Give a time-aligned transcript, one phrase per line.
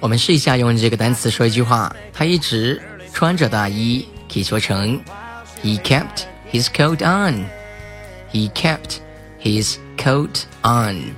[0.00, 1.94] 我们试一下用这个单词说一句话。
[2.12, 2.80] 他一直
[3.12, 5.00] 穿着大衣，可以说成
[5.62, 7.46] He kept his coat on.
[8.30, 8.98] He kept
[9.42, 11.14] his coat on.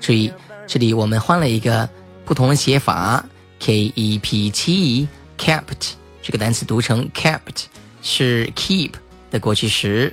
[0.00, 0.32] 注意，
[0.66, 1.88] 这里我们换了一个
[2.24, 3.24] 不同的写法
[3.60, 7.64] ，K E P T kept 这个单词读成 kept，
[8.02, 8.92] 是 keep
[9.30, 10.12] 的过去时。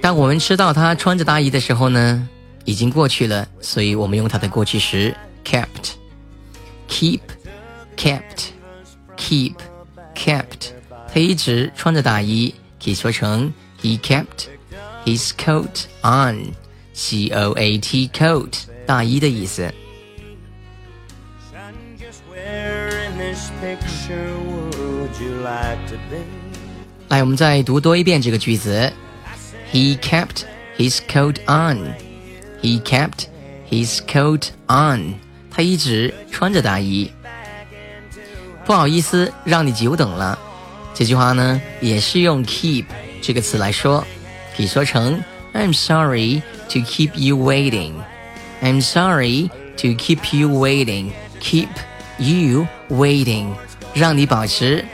[0.00, 2.28] 当我们知道他穿着大衣的时候呢，
[2.64, 5.98] 已经过去了，所以我们用它的过去时 kept。
[6.88, 7.20] keep
[7.96, 8.46] kept
[9.18, 9.54] keep
[10.14, 10.70] kept，
[11.12, 14.46] 他一直穿着大衣，可以说成 he kept
[15.04, 18.54] his coat on，c o a t coat
[18.86, 19.70] 大衣的意思。
[27.08, 28.90] 来，我们再读多一遍这个句子。
[29.71, 30.45] He kept
[30.77, 31.95] his coat on.
[32.61, 33.27] He kept
[33.69, 35.15] his coat on.
[35.49, 37.11] 他一直穿着大衣。
[38.65, 40.37] 不好意思，让你久等了。
[40.93, 42.85] 这句话呢，也是用 keep
[43.21, 44.05] 这个词来说，
[44.55, 45.23] 可以说成
[45.53, 47.93] I'm sorry to keep you waiting.
[48.61, 51.11] I'm sorry to keep you waiting.
[51.41, 51.67] Keep
[52.19, 53.49] you waiting，
[53.93, 54.85] 让你保持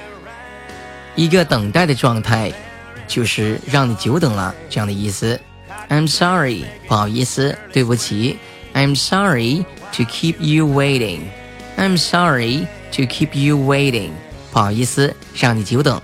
[1.16, 2.51] 一个等待的状态，
[3.06, 5.41] 就是让你久等了这样的意思。
[5.88, 8.38] I'm sorry，不好意思，对不起。
[8.75, 11.20] I'm sorry to keep you waiting.
[11.76, 14.10] I'm sorry to keep you waiting.
[14.53, 16.00] 不好意思，让你久等。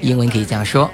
[0.00, 0.90] 英文可以这样说。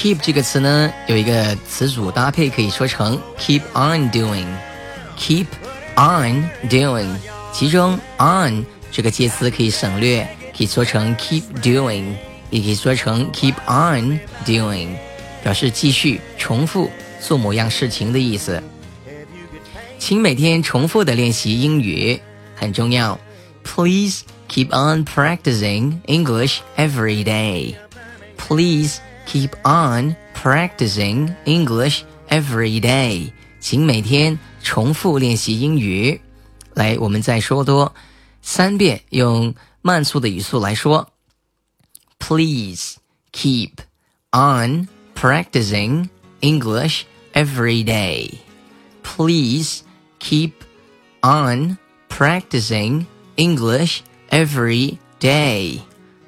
[0.00, 5.46] Keep 这个词呢，有一个词组搭配，可以说成 keep on doing，keep
[5.96, 7.08] on doing，
[7.52, 12.14] 其中 on 这个介词可以省略，可以说成 keep doing，
[12.50, 14.88] 也可以说成 keep on doing，
[15.42, 18.62] 表示继续、重复做某样事情的意思。
[19.98, 22.20] 请每天重复的练习英语，
[22.54, 23.18] 很重要。
[23.64, 27.76] Please keep on practicing English every day.
[28.36, 28.98] Please.
[29.30, 36.20] Keep on practicing English every day，请每天重复练习英语。
[36.74, 37.94] 来，我们再说多
[38.42, 41.10] 三遍，用慢速的语速来说。
[42.18, 42.96] Please
[43.32, 43.72] keep
[44.32, 46.08] on practicing
[46.40, 48.34] English every day.
[49.02, 49.82] Please
[50.20, 50.52] keep
[51.22, 51.78] on
[52.08, 53.06] practicing
[53.36, 54.00] English
[54.30, 55.80] every day.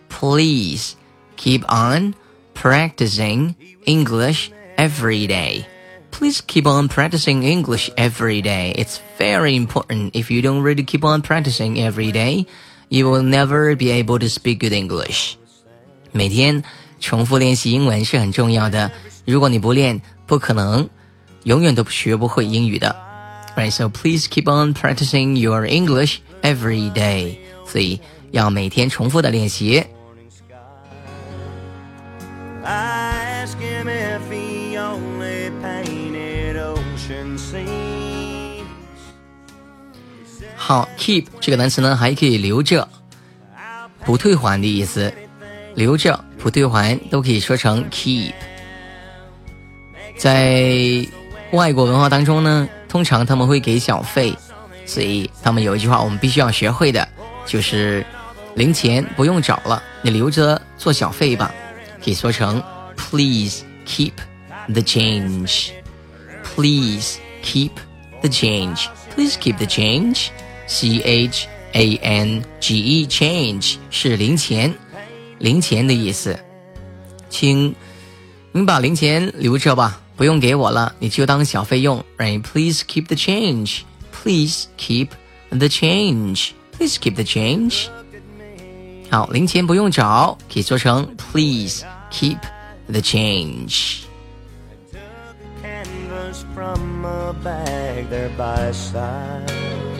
[0.08, 0.94] Please
[1.36, 2.14] keep on
[2.62, 3.54] practicing
[3.86, 5.66] English every day.
[6.10, 8.72] Please keep on practicing English every day.
[8.76, 10.14] It's very important.
[10.14, 12.46] If you don't really keep on practicing every day,
[12.88, 15.34] you will never be able to speak good English.
[16.10, 16.64] 每天
[16.98, 18.90] 重复练习英文是很重要的。
[19.24, 20.88] 如果你不练，不可能
[21.44, 22.96] 永远都学不会英语的。
[23.56, 27.36] Right, so please keep on practicing your English every day.
[27.66, 28.00] 所以
[28.30, 29.84] 要每天重复的练习。
[40.65, 42.87] 好，keep 这个单词呢，还可以留着，
[44.05, 45.13] 不退还的意思。
[45.75, 48.31] 留着不退还都可以说成 keep。
[50.15, 51.05] 在
[51.51, 54.33] 外国文化当中呢，通常他们会给小费，
[54.85, 57.05] 所以他们有一句话我们必须要学会的，
[57.45, 58.05] 就是
[58.55, 61.53] 零钱不用找了，你留着做小费吧。
[62.01, 62.63] 可以说成
[62.95, 64.13] Please keep
[64.69, 65.71] the change.
[66.55, 67.71] Please keep
[68.21, 68.87] the change.
[69.13, 70.29] Please keep the change.
[70.72, 74.74] C H A N G E change 是零钱，
[75.38, 76.38] 零钱的意思。
[77.30, 77.74] 请
[78.52, 82.04] 您把零钱留着吧，不用给我了，你就当小费用。
[82.16, 82.42] Right?
[82.42, 83.80] Please keep the change.
[84.10, 85.08] Please keep
[85.50, 86.50] the change.
[86.76, 87.88] Please keep the change.
[89.10, 92.38] 好，零钱不用找，可以说成 Please keep
[92.88, 94.04] the change.
[96.58, 99.91] from a bag there by his side.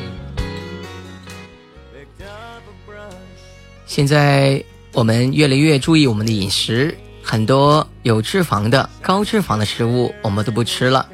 [3.94, 11.08] 现在我们越来越注意我们的饮食，很多有脂肪的、高脂肪的食物我们都不吃了，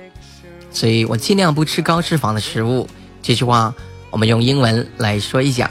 [0.72, 2.88] 所以我尽量不吃高脂肪的食物。
[3.22, 3.76] 这句话
[4.10, 5.70] 我们用英文来说一下，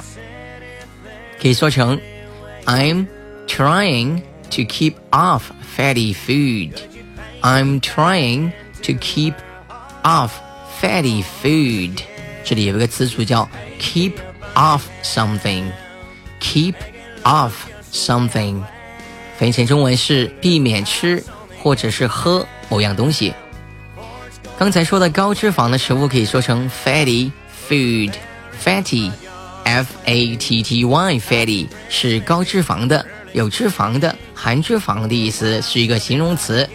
[1.40, 1.98] 可以说成
[2.66, 3.06] "I'm
[3.46, 4.20] trying
[4.50, 5.44] to keep off
[5.74, 6.72] fatty food.
[7.40, 8.52] I'm trying
[8.82, 9.32] to keep
[10.02, 10.32] off
[10.78, 12.00] fatty food."
[12.44, 13.48] 这里有一个词组叫
[13.80, 14.12] "keep
[14.54, 15.64] off something."
[16.40, 16.74] Keep
[17.24, 17.52] of
[17.92, 18.62] something，
[19.38, 21.22] 翻译成中文是避免吃
[21.62, 23.32] 或者是喝某样东西。
[24.58, 27.30] 刚才说的高脂肪的食物可以说成 fatty
[27.68, 36.68] food，fatty，f a t t y，fatty 是高脂肪的、有脂肪的、含脂肪的意思，是一个形容词。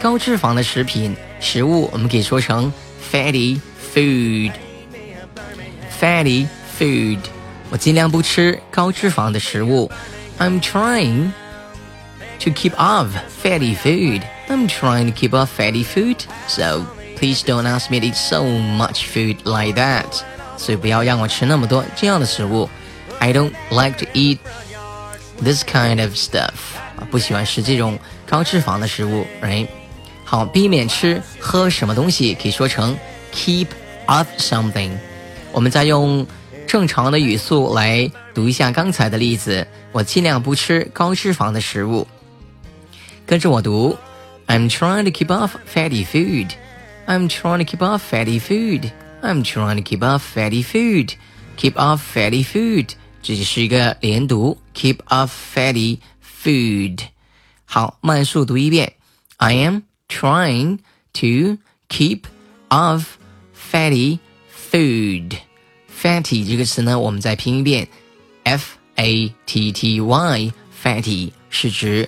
[0.00, 2.72] 高脂肪的食品、食物我们可以说成
[3.10, 3.60] fatty
[3.94, 4.52] food，fatty
[6.78, 7.18] food。
[7.73, 9.91] 我尽量不吃高脂肪的食物。
[10.39, 11.31] I'm trying
[12.39, 13.07] to keep off
[13.43, 14.23] fatty food.
[14.47, 16.17] I'm trying to keep off fatty food.
[16.47, 16.85] So
[17.17, 20.05] please don't ask me to eat so much food like that.
[20.57, 22.69] 所以不要让我吃那么多这样的食物。
[23.19, 24.39] I don't like to eat
[25.43, 26.53] this kind of stuff.
[26.97, 29.67] 啊，不喜欢吃这种高脂肪的食物，right？
[30.23, 32.97] 好，避免吃喝什么东西可以说成
[33.33, 33.67] keep
[34.07, 34.91] off something。
[35.51, 36.25] 我们再用。
[36.74, 39.64] 正常的语速来读一下刚才的例子。
[39.92, 42.04] 我尽量不吃高脂肪的食物。
[43.24, 43.96] 跟着我读
[44.48, 46.50] ：I'm trying to keep off fatty food.
[47.06, 48.90] I'm trying to keep off fatty food.
[49.22, 51.12] I'm trying to keep off fatty food.
[51.56, 52.94] Keep off fatty food.
[53.22, 56.00] 这就是一个连读：keep off fatty
[56.42, 56.98] food。
[57.66, 58.94] 好，慢速读一遍
[59.36, 60.78] ：I am trying
[61.12, 62.22] to keep
[62.68, 63.04] off
[63.54, 64.18] fatty
[64.72, 65.36] food。
[66.04, 67.88] Fatty 这个词呢，我们再拼一遍
[68.42, 72.06] ，f a t t y，fatty 是指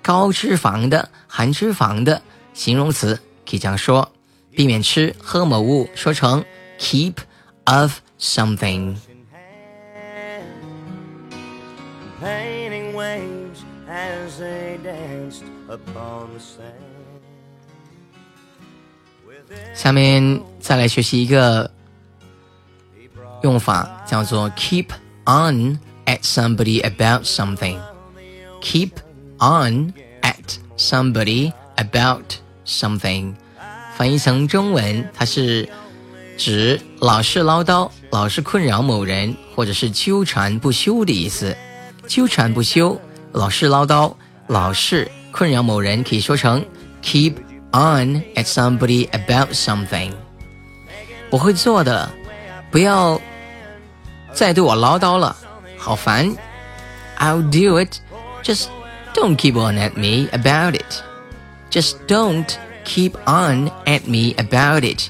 [0.00, 2.22] 高脂肪的、含脂肪的
[2.54, 4.10] 形容词，可以这样说。
[4.50, 6.42] 避免吃喝某物，说成
[6.78, 7.16] keep
[7.64, 8.96] of something。
[19.74, 21.70] 下面再来学习一个。
[23.42, 24.86] 用法叫做 keep
[25.24, 27.78] on at somebody about something。
[28.60, 28.90] keep
[29.38, 29.92] on
[30.22, 32.24] at somebody about
[32.66, 33.34] something，
[33.96, 35.68] 翻译成中文，它是
[36.36, 41.56] 指老是唠叨、老是困扰某人，或者是纠缠不休的意思。
[42.08, 43.00] 纠缠不休，
[43.32, 44.14] 老是唠叨，
[44.48, 46.64] 老是困扰某人，可以说成
[47.02, 47.34] keep
[47.72, 50.12] on at somebody about something。
[51.30, 52.10] 我会做的，
[52.77, 53.19] 不要。
[54.33, 55.35] 再对我唠叨了，
[55.77, 56.35] 好烦。
[57.19, 57.99] I'll do it.
[58.41, 58.65] Just
[59.13, 61.03] don't keep on at me about it.
[61.69, 62.47] Just don't
[62.83, 65.09] keep on at me about it.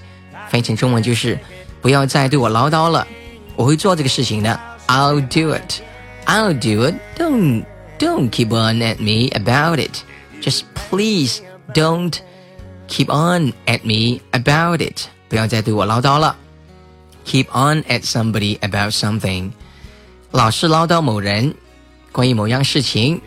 [0.50, 1.40] 翻译成中文就是
[1.82, 3.08] 不要再对我唠叨了，
[3.56, 4.60] 我会做这个事情的。
[4.88, 5.82] I'll do it.
[6.26, 6.96] I'll do it.
[7.18, 7.66] Don't
[7.98, 10.02] don't keep on at me about it.
[10.42, 11.40] Just please
[11.74, 12.14] don't
[12.90, 15.06] keep on at me about it.
[15.30, 16.36] 不要再对我唠叨了。
[17.28, 19.52] keep on at somebody about something，
[20.32, 21.54] 老是唠叨某人
[22.12, 23.22] 关于某样事情。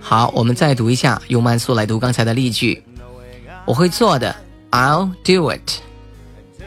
[0.00, 2.82] 好，我们再读一下，用慢速来读刚才的例句。
[3.64, 4.34] 我会做的，
[4.70, 5.80] I'll do it。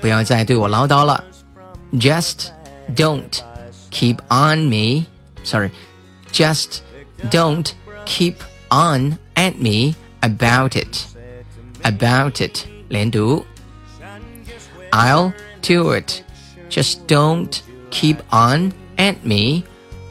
[0.02, 1.24] 不要再对我唠叨了，
[1.94, 2.48] Just
[2.96, 3.40] don't
[3.92, 6.80] keep on me。Sorry，just
[7.30, 7.68] don't
[8.06, 8.36] keep
[8.70, 13.46] on at me about it。About it，连读。
[14.92, 16.22] I'll do it。
[16.75, 17.61] Just don't
[17.93, 19.63] keep on at me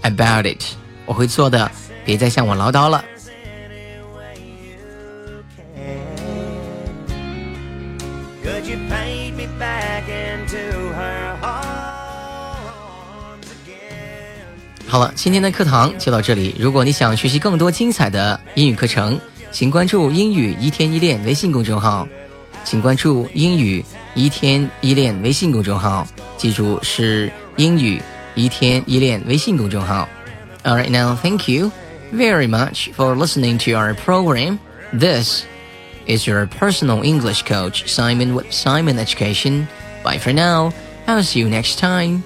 [0.03, 0.63] about it。
[1.05, 1.69] 我会做的，
[2.05, 3.03] 别再向我唠叨了。
[14.87, 16.55] 好了，今天的课堂就到这里。
[16.57, 19.19] 如果你想学习更多精彩的英语课程，
[19.51, 22.07] 请关注“英语一天一练”微信公众号，
[22.63, 23.83] 请关注“英语”。
[24.14, 28.00] 一天一练微信公众号，记住是英语
[28.34, 30.08] 一天一练微信公众号。
[30.64, 31.70] Alright, now thank you
[32.12, 34.58] very much for listening to our program.
[34.92, 35.44] This
[36.06, 39.66] is your personal English coach Simon with Simon Education.
[40.02, 40.72] Bye for now.
[41.06, 42.22] I'll see you next time.